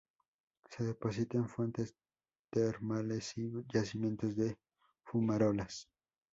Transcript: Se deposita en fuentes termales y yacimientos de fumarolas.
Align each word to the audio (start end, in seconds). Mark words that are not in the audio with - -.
Se 0.71 0.83
deposita 0.83 1.37
en 1.37 1.47
fuentes 1.47 1.95
termales 2.49 3.37
y 3.37 3.51
yacimientos 3.71 4.35
de 4.35 4.57
fumarolas. 5.03 5.87